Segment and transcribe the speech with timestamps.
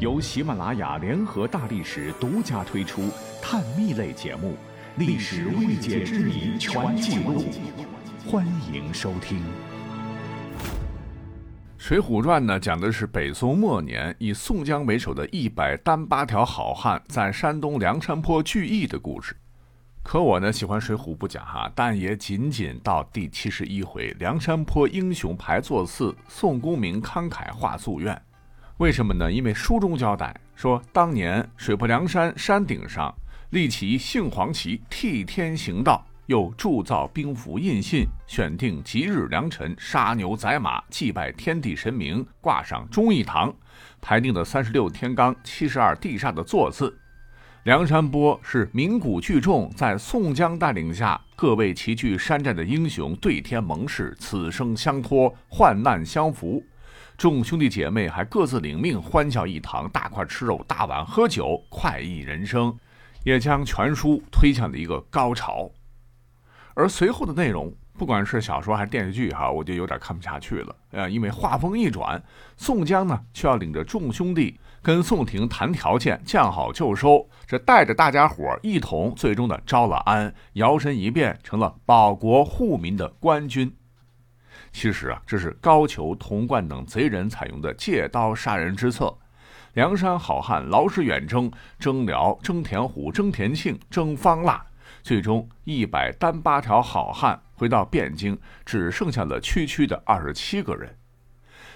[0.00, 3.10] 由喜马拉雅联合大历史独家推出
[3.42, 4.52] 探秘类节目
[4.96, 7.44] 《历史未解之谜全记录》，
[8.30, 9.38] 欢迎收听。
[11.76, 19.36] 《水浒传》呢，讲的是北宋末年以宋江为首的一百单八条好汉在山东梁山坡聚义的故事。
[20.02, 28.18] 可我呢，喜欢水浒不讲哈，但也仅仅到第七十一回梁山坡英雄排座次，宋公明慷慨话夙愿。
[28.80, 29.30] 为什么呢？
[29.30, 33.14] 因为书中交代说，当年水泊梁山山顶上
[33.50, 43.54] 立起杏黄旗，替天行道，又铸造兵符印信，选定吉日良辰，杀牛宰马，祭拜天地神明，挂上忠义堂，
[44.00, 46.98] 排定的三十六天罡、七十二地煞的座次。
[47.64, 56.64] 梁山泊是名古聚众，在宋江带领下，各位齐聚山寨的英雄对天盟誓，此生相托，患难相扶。
[57.20, 62.74] 众兄弟姐妹还各自领命，欢笑一堂，大块吃肉，大碗喝酒，快意人生，
[63.24, 65.70] 也将全书推向了一个高潮。
[66.72, 70.74] 而随后的内容，不管是小说还是电视剧，哈，我就有点看不下去了。
[70.92, 72.22] 呃，因为话锋一转，
[72.56, 83.70] 宋江呢却要领着众兄弟跟宋廷谈条件，见好就收，这带着大家伙一同，最终的招了安，摇身一变成了保国护民的官军。
[84.72, 89.14] 其实啊，这是高俅、童贯等贼人采用的借刀杀人之策。
[89.74, 94.64] 梁山好汉劳师远征，征辽、征田虎、征田庆、征方腊，
[95.02, 100.96] 最终一百单八条好汉回到汴京，只剩下了区区的二十七个人。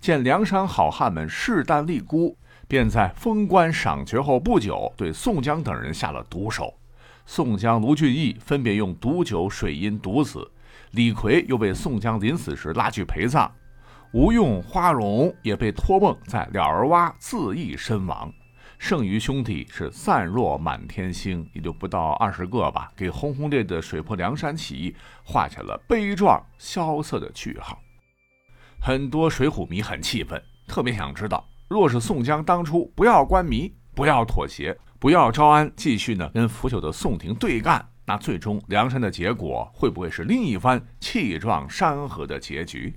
[0.00, 2.36] 见梁山好汉们势单力孤，
[2.68, 6.72] 便在封官赏爵后不久，对宋江等人下了毒手。
[7.26, 10.50] 宋江、卢俊义分别用毒酒、水银毒死。
[10.92, 13.50] 李逵又被宋江临死时拉去陪葬，
[14.12, 18.32] 吴用、花荣也被托梦在了儿洼自缢身亡，
[18.76, 27.78] 剩余兄弟是散若满天星，也就不到二十个吧，给轰轰烈的水泊梁山起义画下了悲壮萧瑟的句号。
[28.80, 37.86] 很多水浒迷很气愤，特别想知道，若是宋江当初不要官迷，不要妥协，不要招安，继续呢跟腐朽的宋廷对干。
[38.10, 42.92] 那最终梁山的结果会不会是另一番气壮山河的结局？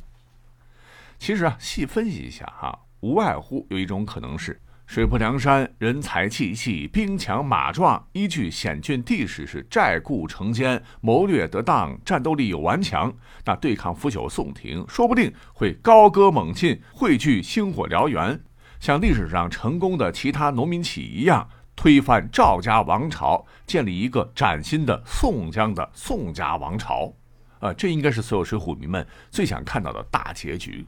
[1.19, 13.13] 其实啊，细分析一下哈，无外乎有一种可能是水泊梁山人才济济，兵强马壮，依据险峻地势是寨固城坚，谋略得当，战斗力又顽强。
[13.45, 18.41] 那对抗腐朽宋廷，说不定会高歌猛进，汇聚星火燎原，
[18.79, 21.47] 像历史上成功的其他农民起义一样。
[21.75, 27.11] 推翻赵家王朝，建立一个崭新的宋江的宋家王朝，
[27.59, 30.85] 啊，这应该是所有水浒迷们最想看到的大结局。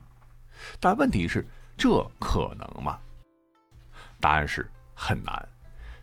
[0.79, 2.97] 但问题是，这可能吗？
[4.19, 5.49] 答案是很难。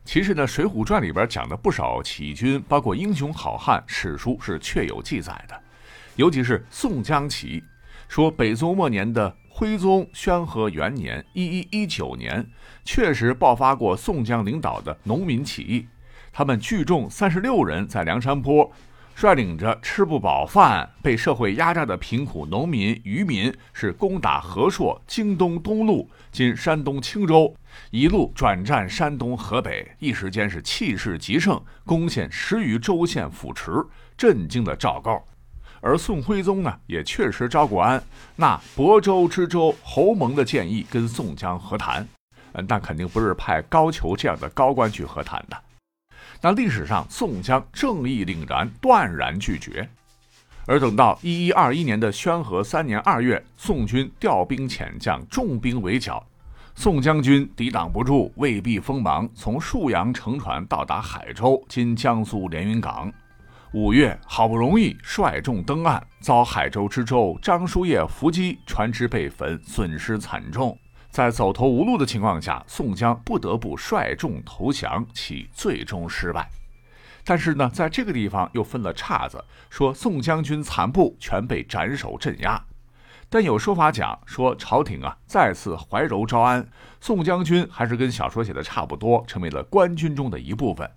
[0.04, 5.58] 其实呢，《水浒传》里边讲的不少起义军，包括英雄好汉，史书是确有记载的。
[6.16, 7.64] 尤其是宋江起义，
[8.08, 9.36] 说北宋末年的。
[9.54, 12.44] 徽宗宣和元年（一一一九年），
[12.86, 15.86] 确实爆发过宋江领导的农民起义。
[16.32, 18.72] 他们聚众三十六人，在梁山坡，
[19.14, 27.54] 率领着吃不饱饭、被社会压榨的贫苦农民、渔民，是攻打和硕、京东东路（今山东青州），
[27.92, 33.70] 一路转战山东、河北，一时间是气势极盛，攻陷十余州县府池，
[34.16, 35.22] 震惊了赵构。
[35.84, 38.00] 而宋徽宗呢，也确实招过安，
[38.36, 42.06] 那亳州知州侯蒙的建议跟宋江和谈，
[42.52, 45.56] 嗯，那肯定不是派高俅这样的高官去和谈的。
[46.40, 49.88] 那历史上宋江正义凛然，断然拒绝。
[50.66, 56.24] 而等到一一二一年的宣和三年二月，宋军调兵遣将，重兵围剿，
[56.76, 63.12] 宋将军抵挡不住，未避锋芒，从沭阳乘船到达海州（今江苏连云港）。
[63.74, 70.78] 五月，好不容易率众登岸，遭海州知州张叔夜伏击，船只被焚，损失惨重。
[71.08, 76.50] 在走投无路的情况下，宋江不得不率众投降，其最终失败。
[77.24, 82.62] 但是呢，在这个地方又分了岔子，说宋将军残部全被斩首镇压。
[83.30, 86.68] 但有说法讲说，朝廷啊再次怀柔招安，
[87.00, 90.90] 宋将军还是跟小说写的差不多，成为了官军中的一部分。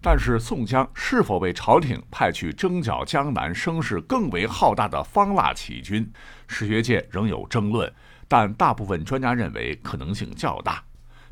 [0.00, 6.10] 但是宋江是否被朝廷派去征剿江南声势更为浩大的方腊起义军，
[6.46, 7.92] 史学界仍有争论。
[8.28, 10.82] 但大部分专家认为可能性较大，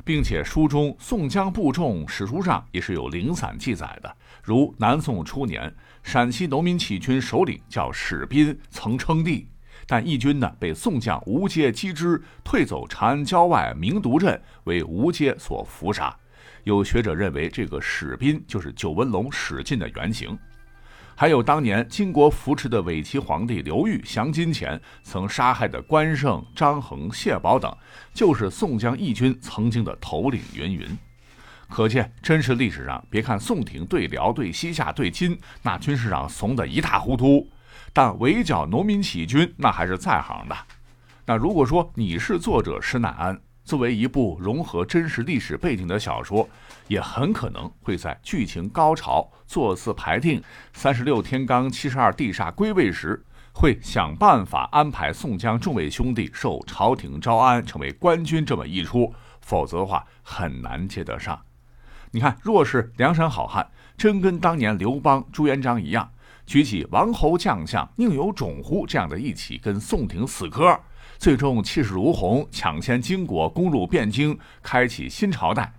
[0.03, 4.15] 并且书中宋江部众史书上也是有零散记载的。
[4.43, 5.73] 如南宋初年，
[6.03, 9.47] 陕西农民起义军首领叫史斌，曾称帝，
[9.85, 16.17] 但义军呢被宋将吴阶击之，退走长安郊外明独镇，为吴阶所伏杀。
[16.67, 20.37] 有学者认为，这个史斌就是九纹龙史进的原型。
[21.15, 27.73] 还有当年金国扶持的伪齐皇帝刘裕降金前曾杀害的关胜、张衡、谢宝等，
[28.13, 30.41] 就是宋江义军曾经的头领。
[30.53, 30.85] 云云，
[31.69, 37.49] 可见真实历史上，别看宋廷对辽、对西夏、对金那军事上怂得一塌糊涂，
[37.93, 40.55] 但围剿农民起义军那还是在行的。
[41.25, 43.39] 那如果说你是作者施耐庵。
[43.67, 46.47] 作为一部融合真实历史背景的小说，
[46.87, 50.41] 也很可能会在剧情高潮、座次排定、
[50.71, 53.21] 三十六天罡、七十二地煞归位时，
[53.51, 61.37] 会想办法安排宋江众位兄弟受朝廷招安，成为官军这么一出，否则的话很难接得上。
[62.11, 66.09] 你看，若是梁山好汉真跟当年刘邦、朱元璋一样，
[66.45, 70.79] 举起王侯将相宁有种乎这样的一起跟宋廷死磕。
[71.17, 75.71] 最终气势如虹，抢先金国，攻入汴京，开启新朝代。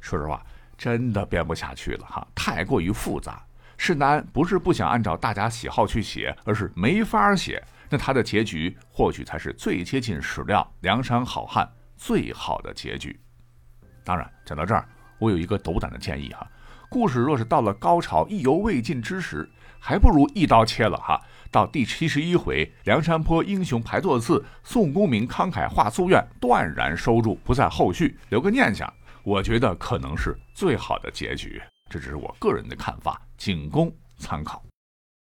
[0.00, 0.44] 说实话，
[0.78, 3.42] 真的编不下去了哈，太过于复杂。
[3.76, 7.62] 施耐庵不是不想按照大家喜好去写，而是没法写。
[7.90, 13.18] 那他的结局或许才是最接近史料梁山好汉最好的结局。
[14.02, 14.88] 当然，讲到这儿，
[15.18, 16.46] 我有一个斗胆的建议哈，
[16.88, 19.48] 故事若是到了高潮意犹未尽之时，
[19.78, 21.20] 还不如一刀切了哈。
[21.50, 28.92] 到第七十一回，梁山坡英雄排座次，宋公明慷慨画夙愿，断然收住，不再后续，留个念想。
[29.22, 31.60] 我觉得可能是最好的结局，
[31.90, 34.62] 这只是我个人的看法，仅供参考。